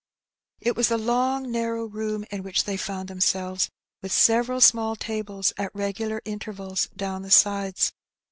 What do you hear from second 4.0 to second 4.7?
with several